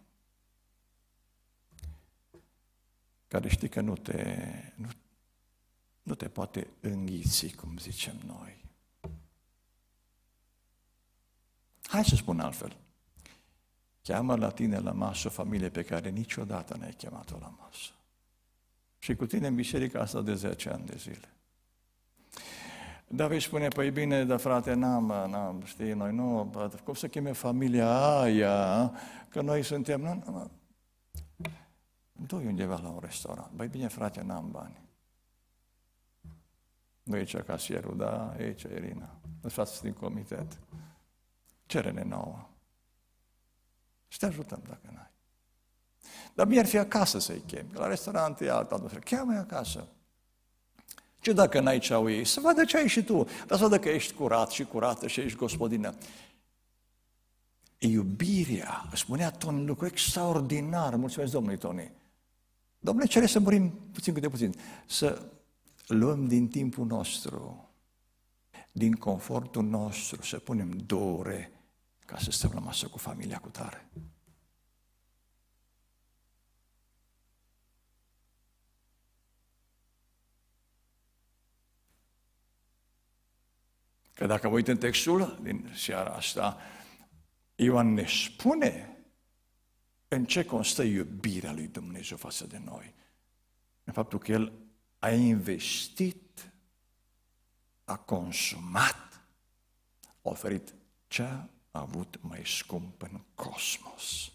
care 3.35 3.49
știi 3.49 3.69
că 3.69 3.81
nu 3.81 3.95
te, 3.95 4.45
nu, 4.75 4.87
nu 6.03 6.15
te 6.15 6.27
poate 6.27 6.67
înghiți, 6.79 7.55
cum 7.55 7.77
zicem 7.77 8.15
noi. 8.25 8.65
Hai 11.81 12.03
să 12.05 12.15
spun 12.15 12.39
altfel. 12.39 12.77
Cheamă 14.03 14.35
la 14.35 14.49
tine 14.49 14.79
la 14.79 14.91
masă 14.91 15.27
o 15.27 15.31
familie 15.31 15.69
pe 15.69 15.83
care 15.83 16.09
niciodată 16.09 16.77
n-ai 16.79 16.93
chemat-o 16.97 17.37
la 17.39 17.55
masă. 17.59 17.91
Și 18.99 19.15
cu 19.15 19.25
tine 19.25 19.47
în 19.47 19.55
biserica 19.55 19.99
asta 19.99 20.21
de 20.21 20.33
10 20.33 20.69
ani 20.69 20.85
de 20.85 20.95
zile. 20.97 21.29
David 23.07 23.41
spune, 23.41 23.67
păi 23.67 23.91
bine, 23.91 24.25
dar 24.25 24.39
frate, 24.39 24.73
n-am, 24.73 25.05
n-am, 25.05 25.61
știi, 25.65 25.93
noi 25.93 26.13
nu, 26.13 26.51
cum 26.83 26.93
să 26.93 27.07
cheme 27.07 27.31
familia 27.31 28.19
aia, 28.19 28.91
că 29.29 29.41
noi 29.41 29.63
suntem, 29.63 30.01
nu, 30.01 30.23
nu, 30.25 30.51
du 32.15 32.35
undeva 32.35 32.79
la 32.81 32.89
un 32.89 32.99
restaurant. 32.99 33.51
Băi 33.51 33.67
bine, 33.67 33.87
frate, 33.87 34.21
n-am 34.21 34.51
bani. 34.51 34.83
Nu 37.03 37.15
e 37.15 37.19
aici 37.19 37.37
casierul, 37.37 37.97
da, 37.97 38.35
e 38.39 38.43
aici 38.43 38.61
Irina. 38.61 39.15
Îți 39.41 39.53
față 39.53 39.79
din 39.81 39.93
comitet. 39.93 40.57
Cere-ne 41.65 42.03
nouă. 42.03 42.49
Și 44.07 44.19
te 44.19 44.25
ajutăm 44.25 44.61
dacă 44.67 44.89
n-ai. 44.93 45.11
Dar 46.33 46.47
mie 46.47 46.59
ar 46.59 46.65
fi 46.65 46.77
acasă 46.77 47.19
să-i 47.19 47.43
chem. 47.45 47.65
La 47.73 47.87
restaurant 47.87 48.39
e 48.39 48.51
altă 48.51 48.73
atmosferă. 48.73 49.01
Cheamă-i 49.03 49.37
acasă. 49.37 49.87
Ce 51.19 51.33
dacă 51.33 51.59
n-ai 51.59 51.79
ce 51.79 51.93
au 51.93 52.09
ei? 52.09 52.25
Să 52.25 52.39
vadă 52.39 52.65
ce 52.65 52.77
ai 52.77 52.87
și 52.87 53.03
tu. 53.03 53.23
Dar 53.23 53.57
să 53.57 53.63
vadă 53.63 53.79
că 53.79 53.89
ești 53.89 54.13
curat 54.13 54.49
și 54.49 54.63
curată 54.63 55.07
și 55.07 55.19
ești 55.19 55.37
gospodină. 55.37 55.93
Iubirea, 57.77 58.89
spunea 58.93 59.31
Tony, 59.31 59.65
lucru 59.65 59.85
extraordinar. 59.85 60.95
Mulțumesc 60.95 61.31
Domnului 61.31 61.57
Tony. 61.57 61.91
Domnule, 62.85 63.07
cere 63.07 63.25
să 63.25 63.39
murim 63.39 63.69
puțin 63.69 64.13
câte 64.13 64.29
puțin. 64.29 64.55
Să 64.85 65.31
luăm 65.87 66.27
din 66.27 66.47
timpul 66.47 66.85
nostru, 66.85 67.69
din 68.71 68.93
confortul 68.93 69.63
nostru, 69.63 70.21
să 70.21 70.39
punem 70.39 70.69
două 70.69 71.17
ore 71.17 71.51
ca 72.05 72.17
să 72.17 72.31
stăm 72.31 72.51
la 72.53 72.59
masă 72.59 72.87
cu 72.87 72.97
familia 72.97 73.37
cu 73.37 73.49
tare. 73.49 73.89
Că 84.13 84.25
dacă 84.25 84.47
vă 84.47 84.55
uit 84.55 84.67
în 84.67 84.77
textul 84.77 85.39
din 85.41 85.71
seara 85.75 86.13
asta, 86.13 86.57
Ioan 87.55 87.93
ne 87.93 88.05
spune 88.05 88.94
în 90.15 90.25
ce 90.25 90.45
constă 90.45 90.83
iubirea 90.83 91.53
lui 91.53 91.67
Dumnezeu 91.67 92.17
față 92.17 92.47
de 92.47 92.61
noi. 92.65 92.93
În 93.83 93.93
faptul 93.93 94.19
că 94.19 94.31
El 94.31 94.53
a 94.99 95.11
investit, 95.11 96.51
a 97.83 97.97
consumat, 97.97 99.21
a 100.21 100.29
oferit 100.29 100.73
ce 101.07 101.23
a 101.23 101.49
avut 101.71 102.17
mai 102.21 102.41
scump 102.45 103.01
în 103.01 103.21
cosmos 103.35 104.31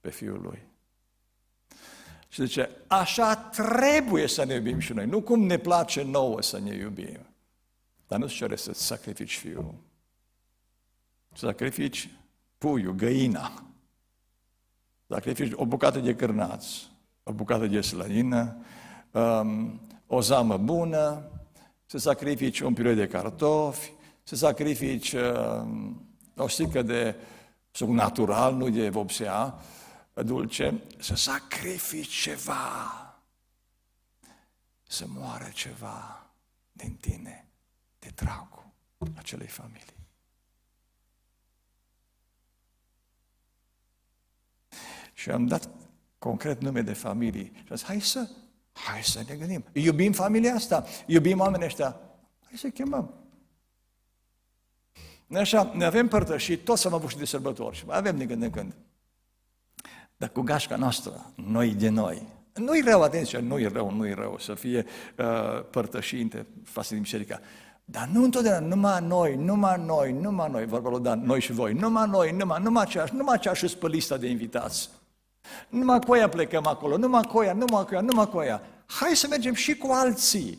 pe 0.00 0.10
Fiul 0.10 0.40
Lui. 0.40 0.62
Și 2.28 2.46
zice, 2.46 2.70
așa 2.86 3.36
trebuie 3.36 4.26
să 4.26 4.44
ne 4.44 4.54
iubim 4.54 4.78
și 4.78 4.92
noi, 4.92 5.06
nu 5.06 5.22
cum 5.22 5.40
ne 5.40 5.58
place 5.58 6.02
nouă 6.02 6.42
să 6.42 6.58
ne 6.58 6.74
iubim. 6.74 7.26
Dar 8.06 8.18
nu-ți 8.18 8.34
cere 8.34 8.56
să-ți 8.56 8.82
sacrifici 8.82 9.36
fiul. 9.36 9.74
Să 11.32 11.46
sacrifici 11.46 12.10
puiul, 12.58 12.94
găina. 12.94 13.71
Sacrifici 15.12 15.52
o 15.54 15.66
bucată 15.66 15.98
de 15.98 16.14
cârnați, 16.14 16.90
o 17.22 17.32
bucată 17.32 17.66
de 17.66 17.80
slăină, 17.80 18.56
um, 19.10 19.80
o 20.06 20.20
zamă 20.20 20.56
bună, 20.56 21.30
să 21.86 21.98
sacrifici 21.98 22.60
un 22.60 22.74
pirou 22.74 22.94
de 22.94 23.06
cartofi, 23.06 23.92
să 24.22 24.36
sacrifici 24.36 25.12
um, 25.12 26.06
o 26.36 26.48
stică 26.48 26.82
de 26.82 27.14
suc 27.70 27.88
natural, 27.88 28.54
nu 28.54 28.70
de 28.70 28.88
vopsea, 28.88 29.54
dulce, 30.14 30.82
să 30.98 31.14
sacrifici 31.14 32.20
ceva, 32.20 33.16
să 34.82 35.04
moară 35.08 35.48
ceva 35.54 36.26
din 36.72 36.96
tine 37.00 37.48
de 37.98 38.12
dragul 38.14 38.72
acelei 39.18 39.46
familii. 39.46 40.01
Și 45.22 45.30
am 45.30 45.46
dat 45.46 45.68
concret 46.18 46.62
nume 46.62 46.80
de 46.80 46.92
familii. 46.92 47.52
Și 47.54 47.66
am 47.70 47.76
zis, 47.76 47.86
hai 47.86 48.00
să, 48.00 48.28
hai 48.72 49.02
să 49.02 49.20
ne 49.28 49.34
gândim. 49.34 49.64
Iubim 49.72 50.12
familia 50.12 50.54
asta, 50.54 50.84
iubim 51.06 51.40
oamenii 51.40 51.66
ăștia. 51.66 52.00
Hai 52.40 52.52
să 52.56 52.68
chemăm. 52.68 53.14
Noi 55.26 55.40
așa, 55.40 55.72
ne 55.74 55.84
avem 55.84 56.08
părtășit, 56.08 56.64
toți 56.64 56.86
am 56.86 56.94
avut 56.94 57.10
și 57.10 57.16
de 57.16 57.24
sărbători 57.24 57.76
și 57.76 57.86
mai 57.86 57.96
avem 57.96 58.16
din 58.16 58.26
când 58.26 58.42
în 58.42 58.50
când. 58.50 58.74
Dar 60.16 60.28
cu 60.28 60.40
gașca 60.40 60.76
noastră, 60.76 61.32
noi 61.34 61.74
de 61.74 61.88
noi, 61.88 62.26
nu-i 62.54 62.80
rău, 62.80 63.02
atenție, 63.02 63.38
nu-i 63.38 63.66
rău, 63.66 63.90
nu-i 63.90 64.14
rău 64.14 64.38
să 64.38 64.54
fie 64.54 64.86
uh, 65.18 65.64
părtășinte 65.70 66.46
față 66.64 66.92
din 66.92 67.02
biserica. 67.02 67.40
Dar 67.84 68.08
nu 68.12 68.24
întotdeauna, 68.24 68.66
numai 68.66 69.00
noi, 69.06 69.36
numai 69.36 69.84
noi, 69.86 70.12
numai 70.12 70.50
noi, 70.50 70.66
vorba 70.66 70.90
lui 70.90 71.00
Dan, 71.00 71.20
noi 71.24 71.40
și 71.40 71.52
voi, 71.52 71.72
numai 71.72 72.08
noi, 72.08 72.32
numai, 72.32 72.62
numai 72.62 72.82
aceeași, 72.82 73.14
numai 73.14 73.34
aceeași 73.34 73.76
pe 73.76 73.86
lista 73.86 74.16
de 74.16 74.26
invitați. 74.26 74.90
Numai 75.68 75.98
cu 75.98 76.12
aia 76.12 76.28
plecăm 76.28 76.66
acolo, 76.66 76.96
numai 76.96 77.22
cu 77.22 77.38
aia, 77.38 77.52
numai 77.52 77.84
cu 77.84 77.88
aia, 77.90 78.00
numai 78.00 78.28
cu 78.28 78.38
aia. 78.38 78.62
Hai 78.86 79.16
să 79.16 79.26
mergem 79.26 79.54
și 79.54 79.76
cu 79.76 79.92
alții. 79.92 80.58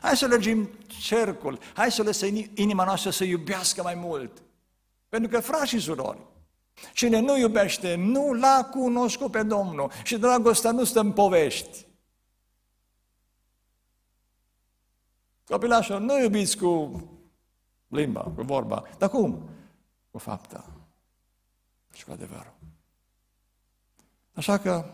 Hai 0.00 0.16
să 0.16 0.26
lărgim 0.26 0.68
cercul, 0.86 1.58
hai 1.74 1.92
să 1.92 2.02
lăsăm 2.02 2.50
inima 2.54 2.84
noastră 2.84 3.10
să 3.10 3.24
iubească 3.24 3.82
mai 3.82 3.94
mult. 3.94 4.42
Pentru 5.08 5.30
că, 5.30 5.40
frați 5.40 5.68
și 5.68 5.78
surori, 5.78 6.18
cine 6.92 7.20
nu 7.20 7.38
iubește, 7.38 7.94
nu 7.94 8.32
l-a 8.32 8.68
cunoscut 8.70 9.30
pe 9.30 9.42
Domnul. 9.42 9.90
Și 10.04 10.18
dragostea 10.18 10.70
nu 10.70 10.84
stă 10.84 11.00
în 11.00 11.12
povești. 11.12 11.86
Copilașul, 15.44 16.00
nu 16.00 16.20
iubiți 16.20 16.56
cu 16.56 17.02
limba, 17.88 18.20
cu 18.20 18.42
vorba. 18.42 18.82
Dar 18.98 19.08
cum? 19.08 19.48
Cu 20.10 20.18
fapta 20.18 20.64
și 21.92 22.04
cu 22.04 22.12
adevărul. 22.12 22.54
Așa 24.34 24.58
că, 24.58 24.84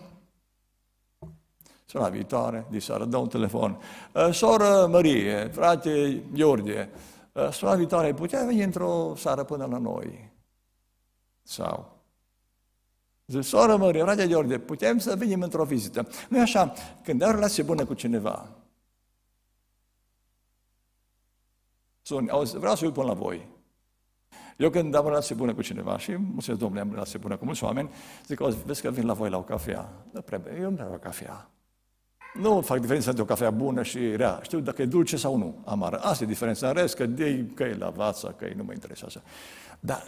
la 1.92 2.08
viitoare, 2.08 2.66
diseară, 2.70 3.04
dă 3.04 3.16
un 3.16 3.28
telefon. 3.28 3.80
Uh, 4.14 4.32
soră 4.32 4.86
Marie, 4.86 5.48
frate 5.48 6.22
Iordie, 6.34 6.90
uh, 7.32 7.60
la 7.60 7.74
viitoare, 7.74 8.14
putea 8.14 8.44
veni 8.44 8.62
într-o 8.62 9.14
seară 9.16 9.44
până 9.44 9.66
la 9.66 9.78
noi? 9.78 10.30
Sau 11.42 11.96
Zice, 13.26 13.40
soră 13.40 13.76
Marie, 13.76 14.02
frate 14.02 14.22
Iordie, 14.22 14.58
putem 14.58 14.98
să 14.98 15.16
venim 15.16 15.42
într-o 15.42 15.64
vizită. 15.64 16.08
nu 16.28 16.36
e 16.36 16.40
așa, 16.40 16.72
când 17.02 17.22
ai 17.22 17.28
o 17.28 17.32
relație 17.32 17.62
bună 17.62 17.84
cu 17.84 17.94
cineva, 17.94 18.48
Sun, 22.08 22.28
auzi, 22.28 22.58
vreau 22.58 22.74
să-l 22.74 22.92
pun 22.92 23.06
la 23.06 23.12
voi. 23.12 23.48
Eu 24.58 24.70
când 24.70 24.94
am 24.94 25.06
relație 25.06 25.34
bună 25.34 25.54
cu 25.54 25.62
cineva 25.62 25.98
și 25.98 26.16
mulțumesc 26.16 26.60
Domnule, 26.60 26.80
am 26.80 26.90
relație 26.90 27.18
bună 27.18 27.36
cu 27.36 27.44
mulți 27.44 27.64
oameni, 27.64 27.90
zic, 28.26 28.40
auzi, 28.40 28.64
vezi 28.64 28.82
că 28.82 28.90
vin 28.90 29.06
la 29.06 29.12
voi 29.12 29.30
la 29.30 29.36
o 29.36 29.42
cafea. 29.42 29.92
Da, 30.12 30.20
prea, 30.20 30.40
eu 30.60 30.70
nu 30.70 30.74
vreau 30.74 30.92
o 30.92 30.96
cafea. 30.96 31.50
Nu 32.34 32.60
fac 32.60 32.78
diferența 32.78 33.08
între 33.08 33.24
o 33.24 33.26
cafea 33.26 33.50
bună 33.50 33.82
și 33.82 34.16
rea. 34.16 34.40
Știu 34.42 34.60
dacă 34.60 34.82
e 34.82 34.86
dulce 34.86 35.16
sau 35.16 35.36
nu, 35.36 35.62
amară. 35.64 35.98
Asta 35.98 36.24
e 36.24 36.26
diferența. 36.26 36.68
În 36.68 36.74
rest, 36.74 36.94
că, 36.94 37.06
de, 37.06 37.44
că 37.54 37.62
e 37.62 37.74
la 37.74 37.90
vața, 37.90 38.32
că 38.32 38.44
e, 38.44 38.54
nu 38.56 38.64
mă 38.64 38.72
interesează. 38.72 39.22
Dar 39.80 40.02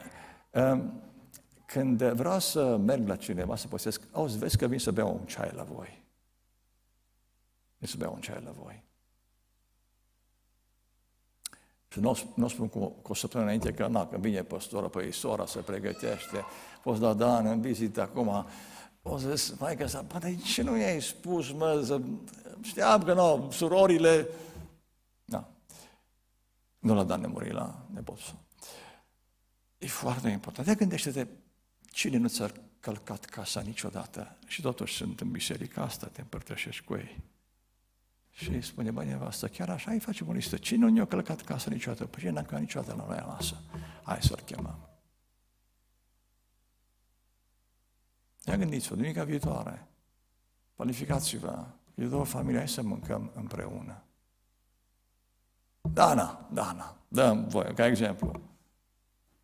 um, 0.51 1.03
când 1.67 2.03
vreau 2.03 2.39
să 2.39 2.77
merg 2.77 3.09
la 3.09 3.17
cineva, 3.17 3.57
să 3.57 3.69
postesc, 3.69 4.03
auzi, 4.13 4.39
vezi 4.39 4.57
că 4.57 4.67
vin 4.67 4.79
să 4.79 4.91
beau 4.91 5.13
un 5.21 5.27
ceai 5.27 5.53
la 5.55 5.63
voi. 5.63 6.05
Vin 7.79 7.89
să 7.89 7.97
beau 7.99 8.13
un 8.15 8.21
ceai 8.21 8.43
la 8.45 8.51
voi. 8.51 8.85
Și 11.93 12.01
nu, 12.01 12.19
nu 12.35 12.49
spun 12.49 12.69
cu, 12.69 12.87
cu 12.87 13.13
o 13.13 13.15
săptămână 13.15 13.51
înainte 13.51 13.75
că, 13.75 13.87
na, 13.87 14.07
când 14.07 14.23
vine 14.23 14.43
păstoră, 14.43 14.89
păi 14.89 15.13
sora 15.13 15.47
se 15.47 15.59
pregătește, 15.59 16.45
poți 16.83 17.01
da 17.01 17.13
Dan 17.13 17.47
în 17.47 17.61
vizită 17.61 18.03
acum, 18.03 18.47
o 19.03 19.19
să 19.19 19.35
zic, 19.35 19.59
mai 19.59 19.77
că 19.77 19.87
să, 19.87 20.05
de 20.21 20.37
ce 20.37 20.63
nu 20.63 20.77
i-ai 20.77 21.03
spus, 21.03 21.53
mă, 21.53 21.83
să, 21.85 22.01
știam 22.63 23.03
că 23.03 23.15
nu, 23.15 23.51
surorile, 23.53 24.29
da, 25.25 25.49
nu 26.79 26.95
l-a 26.95 27.05
dat 27.05 27.21
nemuri 27.21 27.53
la 27.53 27.87
nepoțul. 27.93 28.35
E 29.79 29.87
foarte 29.87 30.29
important. 30.29 30.69
Te 30.69 30.75
gândește-te, 30.75 31.27
cine 31.93 32.17
nu 32.17 32.29
ți-a 32.29 32.53
călcat 32.81 33.25
casa 33.25 33.61
niciodată 33.61 34.37
și 34.47 34.61
totuși 34.61 34.95
sunt 34.97 35.21
în 35.21 35.31
biserica 35.31 35.83
asta, 35.83 36.07
te 36.07 36.21
împărtășești 36.21 36.85
cu 36.85 36.95
ei. 36.95 37.21
Și 38.31 38.51
îi 38.51 38.63
spune, 38.63 38.91
bă, 38.91 39.05
nevastă, 39.05 39.49
chiar 39.49 39.71
așa 39.71 39.91
îi 39.91 39.99
facem 39.99 40.29
o 40.29 40.33
listă. 40.33 40.57
Cine 40.57 40.85
nu 40.85 40.91
ne-a 40.91 41.07
călcat 41.07 41.41
casa 41.41 41.71
niciodată? 41.71 42.07
Păi 42.07 42.19
cine 42.19 42.31
n-a 42.31 42.41
călcat 42.41 42.61
niciodată 42.61 42.95
la 42.95 43.07
noi 43.07 43.17
acasă? 43.17 43.57
Hai 44.03 44.23
să-l 44.23 44.41
chemăm. 44.45 44.79
Ia 48.45 48.57
gândiți-vă, 48.57 48.95
duminica 48.95 49.25
viitoare, 49.25 49.87
planificați-vă, 50.75 51.67
e 51.95 52.05
două 52.05 52.25
familii, 52.25 52.59
hai 52.59 52.69
să 52.69 52.83
mâncăm 52.83 53.31
împreună. 53.35 54.03
Dana, 55.81 56.49
Dana, 56.53 56.97
dăm 57.09 57.49
voi, 57.49 57.75
ca 57.75 57.87
exemplu. 57.87 58.41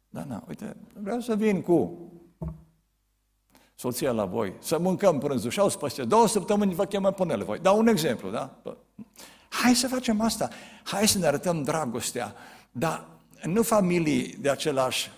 Dana, 0.09 0.45
uite, 0.49 0.77
vreau 0.95 1.21
să 1.21 1.37
vin 1.37 1.63
cu 1.63 2.06
soția 3.79 4.13
la 4.13 4.25
voi, 4.25 4.55
să 4.59 4.79
mâncăm 4.79 5.19
prânzul 5.19 5.51
și 5.51 5.59
au 5.59 5.69
peste 5.69 6.05
două 6.05 6.29
săptămâni 6.29 6.75
vă 6.75 6.85
chemăm 6.85 7.13
până 7.13 7.35
la 7.35 7.45
voi. 7.45 7.59
Dau 7.59 7.79
un 7.79 7.87
exemplu, 7.87 8.31
da? 8.31 8.63
Hai 9.49 9.75
să 9.75 9.89
facem 9.89 10.21
asta, 10.21 10.49
hai 10.85 11.09
să 11.09 11.19
ne 11.19 11.27
arătăm 11.27 11.63
dragostea, 11.63 12.35
dar 12.73 13.09
nu 13.45 13.63
familii 13.63 14.37
de 14.37 14.51
același, 14.51 15.11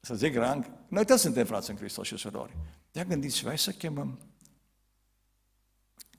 să 0.00 0.14
zic 0.14 0.34
rang, 0.34 0.70
noi 0.88 1.04
toți 1.04 1.22
suntem 1.22 1.46
frați 1.46 1.70
în 1.70 1.76
Hristos 1.76 2.06
și 2.06 2.16
surori. 2.16 2.56
Ia 2.92 3.04
gândiți-vă, 3.04 3.48
hai 3.48 3.58
să 3.58 3.70
chemăm. 3.70 4.18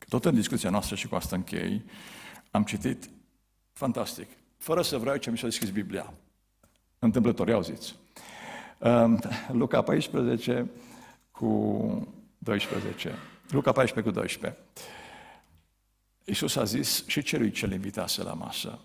Tot 0.10 0.26
în 0.26 0.36
discuția 0.36 0.70
noastră 0.70 0.96
și 0.96 1.08
cu 1.08 1.16
asta 1.16 1.36
închei, 1.36 1.86
am 2.52 2.64
citit, 2.64 3.10
fantastic, 3.74 4.28
fără 4.58 4.82
să 4.82 4.98
vreau 4.98 5.18
ce 5.18 5.32
mi 5.32 5.38
s-a 5.38 5.46
deschis 5.46 5.70
Biblia. 5.70 6.14
Întâmplător, 7.00 7.50
auziți. 7.50 7.96
Luca 9.52 9.82
14, 9.82 10.70
cu 11.36 12.08
12. 12.38 13.12
Luca 13.50 13.72
14 13.72 14.12
cu 14.12 14.20
12. 14.20 14.62
Iisus 16.26 16.56
a 16.56 16.64
zis 16.64 17.08
și 17.08 17.22
celui 17.22 17.52
ce-l 17.52 17.72
invitase 17.72 18.24
la 18.24 18.34
masă, 18.34 18.80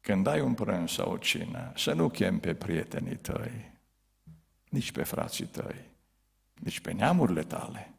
când 0.00 0.26
ai 0.26 0.40
un 0.40 0.54
prânz 0.54 0.90
sau 0.90 1.12
o 1.12 1.16
cină, 1.16 1.72
să 1.76 1.92
nu 1.92 2.08
chem 2.08 2.38
pe 2.38 2.54
prietenii 2.54 3.16
tăi, 3.16 3.72
nici 4.68 4.92
pe 4.92 5.02
frații 5.02 5.44
tăi, 5.44 5.84
nici 6.54 6.80
pe 6.80 6.92
neamurile 6.92 7.42
tale, 7.42 7.94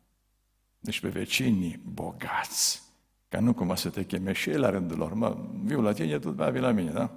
nici 0.80 1.00
pe 1.00 1.08
vecinii 1.08 1.80
bogați, 1.86 2.84
ca 3.30 3.40
nu 3.40 3.54
cumva 3.54 3.76
să 3.76 3.90
te 3.90 4.06
cheme 4.06 4.34
și 4.34 4.50
ei 4.50 4.58
la 4.58 4.70
rândul 4.70 4.98
lor. 4.98 5.14
Mă, 5.14 5.38
viu 5.64 5.82
la 5.82 5.94
tine, 5.94 6.20
tu 6.20 6.30
vii 6.30 6.62
la 6.62 6.72
mine, 6.72 6.92
da? 6.92 7.12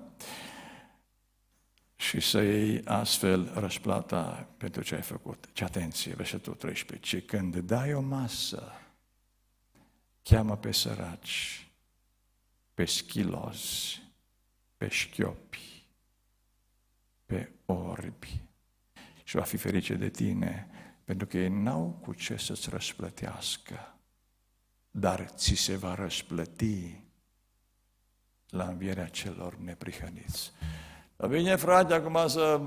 Și 2.01 2.21
să 2.21 2.43
iei 2.43 2.85
astfel 2.85 3.53
răsplata 3.55 4.49
pentru 4.57 4.83
ce 4.83 4.95
ai 4.95 5.03
făcut. 5.03 5.49
Ce 5.53 5.65
atenție, 5.65 6.15
versetul 6.15 6.55
13. 6.55 7.17
Ce 7.17 7.23
când 7.23 7.57
dai 7.57 7.95
o 7.95 8.01
masă, 8.01 8.73
cheamă 10.23 10.57
pe 10.57 10.73
săraci, 10.73 11.71
pe 12.75 12.85
schilozi, 12.85 14.03
pe 14.77 14.89
șchiopi, 14.89 15.87
pe 17.27 17.53
orbi 17.67 18.43
și 19.25 19.37
va 19.37 19.43
fi 19.43 19.57
ferice 19.57 19.95
de 19.95 20.09
tine, 20.09 20.69
pentru 21.05 21.27
că 21.27 21.39
ei 21.39 21.49
n-au 21.49 21.99
cu 22.03 22.13
ce 22.13 22.37
să-ți 22.37 22.71
răsplătească, 22.71 23.99
dar 24.91 25.27
ți 25.29 25.55
se 25.55 25.77
va 25.77 25.95
răsplăti 25.95 27.01
la 28.49 28.65
învierea 28.65 29.09
celor 29.09 29.57
neprihăniți. 29.57 30.53
Bine, 31.29 31.57
frate, 31.57 31.95
acum 31.95 32.29
să 32.29 32.61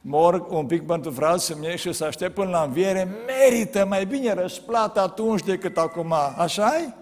mor 0.00 0.46
un 0.48 0.66
pic 0.66 0.86
pentru 0.86 1.10
frații 1.10 1.54
mei 1.54 1.76
și 1.76 1.92
să 1.92 2.04
aștept 2.04 2.34
până 2.34 2.50
la 2.50 2.62
înviere, 2.62 3.08
merită 3.26 3.86
mai 3.86 4.06
bine 4.06 4.32
răsplată 4.32 5.00
atunci 5.00 5.42
decât 5.42 5.76
acum. 5.76 6.12
așa 6.36 6.72
-i? 6.76 6.94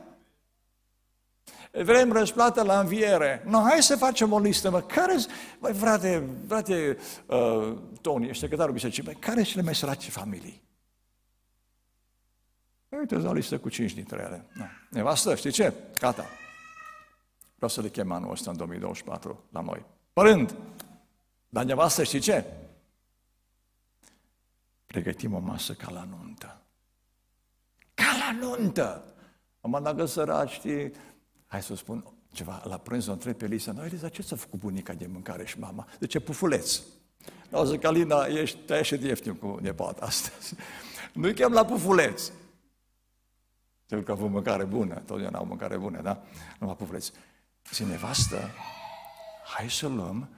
Vrem 1.83 2.12
răsplată 2.12 2.62
la 2.62 2.81
înviere. 2.81 3.42
No, 3.47 3.61
hai 3.61 3.83
să 3.83 3.97
facem 3.97 4.33
o 4.33 4.38
listă, 4.38 4.71
mă. 4.71 4.81
Care 4.81 5.14
Băi, 5.59 5.73
frate, 5.73 6.23
frate 6.47 6.99
uh, 7.27 7.77
Tony, 8.01 8.29
ești 8.29 8.40
secretarul 8.40 8.73
bisericii, 8.73 9.03
băi, 9.03 9.14
care 9.14 9.37
sunt 9.37 9.49
cele 9.49 9.62
mai 9.62 9.75
sărace 9.75 10.11
familii? 10.11 10.62
Uite, 12.88 13.14
o 13.14 13.33
listă 13.33 13.59
cu 13.59 13.69
cinci 13.69 13.95
dintre 13.95 14.23
ele. 14.27 14.47
No. 14.53 14.64
Nevastă, 14.90 15.35
știi 15.35 15.51
ce? 15.51 15.73
Gata. 15.99 16.25
Vreau 17.55 17.71
să 17.71 17.81
le 17.81 17.88
chem 17.88 18.12
anul 18.12 18.31
ăsta, 18.31 18.51
în 18.51 18.57
2024, 18.57 19.45
la 19.51 19.61
noi. 19.61 19.85
Părând, 20.12 20.55
dar 21.48 21.64
nevastă 21.64 22.02
știi 22.02 22.20
ce? 22.20 22.44
Pregătim 24.87 25.35
o 25.35 25.38
masă 25.38 25.72
ca 25.72 25.90
la 25.90 26.04
nuntă. 26.04 26.61
Ca 27.94 28.16
la 28.18 28.38
nuntă! 28.46 29.14
Am 29.61 29.80
dacă 29.82 30.04
săraci, 30.04 30.50
știi, 30.50 30.92
hai 31.46 31.62
să 31.62 31.74
spun 31.74 32.04
ceva, 32.32 32.62
la 32.64 32.78
prânz 32.78 33.06
o 33.06 33.12
întreb 33.12 33.37
pe 33.37 33.46
Lisa, 33.46 33.72
noi, 33.72 33.88
Lisa, 33.88 34.09
ce 34.09 34.22
ți-a 34.22 34.37
făcut 34.37 34.59
bunica 34.59 34.92
de 34.92 35.06
mâncare 35.06 35.44
și 35.44 35.59
mama? 35.59 35.87
De 35.98 36.06
ce 36.06 36.20
pufuleț? 36.20 36.80
O 37.50 37.64
zic, 37.64 37.85
Alina, 37.85 38.24
ești, 38.24 38.59
te 38.59 38.74
ieșit 38.74 39.02
ieftin 39.02 39.35
cu 39.35 39.59
nepoata 39.61 40.04
astăzi. 40.04 40.54
Nu-i 41.12 41.35
chem 41.35 41.52
la 41.52 41.64
pufuleț. 41.64 42.30
Cel 43.87 44.02
că 44.02 44.11
avut 44.11 44.30
mâncare 44.30 44.64
bună, 44.64 44.94
totdeauna 44.94 45.38
au 45.38 45.44
mâncare 45.44 45.76
bună, 45.76 46.00
da? 46.00 46.22
Nu 46.59 46.66
la 46.66 46.74
pufuleț. 46.74 47.11
Zice, 47.68 47.85
nevastă, 47.85 48.50
hai 49.54 49.70
să 49.70 49.87
luăm 49.87 50.28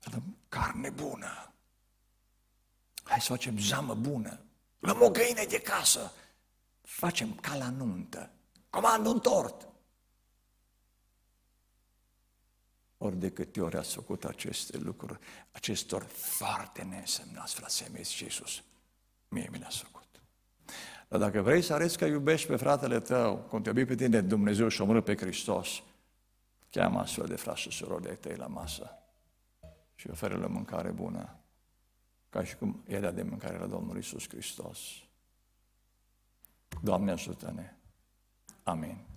să 0.00 0.10
dăm 0.10 0.36
carne 0.48 0.90
bună. 0.90 1.52
Hai 3.02 3.20
să 3.20 3.32
facem 3.32 3.58
zamă 3.58 3.94
bună. 3.94 4.40
Luăm 4.78 5.02
o 5.02 5.10
găină 5.10 5.44
de 5.48 5.60
casă. 5.60 6.12
Facem 6.82 7.34
ca 7.34 7.56
la 7.56 7.70
nuntă. 7.70 8.30
Comand 8.70 9.06
un 9.06 9.20
tort. 9.20 9.68
Ori 12.98 13.16
de 13.16 13.30
câte 13.30 13.60
ori 13.60 13.76
ați 13.76 13.94
făcut 13.94 14.24
aceste 14.24 14.78
lucruri, 14.78 15.18
acestor 15.52 16.02
foarte 16.02 16.82
neînsemnați, 16.82 17.54
frații 17.54 17.86
mei, 17.92 18.02
zice 18.02 18.24
Iisus, 18.24 18.62
mie 19.28 19.48
mi 19.50 19.58
le-ați 19.58 19.78
făcut. 19.78 20.08
Dar 21.08 21.20
dacă 21.20 21.42
vrei 21.42 21.62
să 21.62 21.72
arăți 21.72 21.98
că 21.98 22.04
iubești 22.04 22.46
pe 22.46 22.56
fratele 22.56 23.00
tău, 23.00 23.36
cum 23.36 23.62
te 23.62 23.68
iubi 23.68 23.84
pe 23.84 23.94
tine 23.94 24.20
Dumnezeu 24.20 24.68
și 24.68 24.80
omorât 24.80 25.04
pe 25.04 25.16
Hristos, 25.16 25.82
cheamă 26.70 26.98
astfel 26.98 27.26
de 27.26 27.36
frați 27.36 27.60
și 27.60 27.70
surori 27.70 28.02
de 28.02 28.14
tăi 28.14 28.36
la 28.36 28.46
masă 28.46 28.99
și 30.00 30.10
oferă-le 30.10 30.46
mâncare 30.46 30.90
bună, 30.90 31.38
ca 32.28 32.44
și 32.44 32.56
cum 32.56 32.82
era 32.86 33.10
de 33.10 33.22
mâncare 33.22 33.58
la 33.58 33.66
Domnul 33.66 33.98
Isus 33.98 34.28
Hristos. 34.28 34.78
Doamne 36.82 37.10
ajută-ne! 37.10 37.74
Amin. 38.62 39.09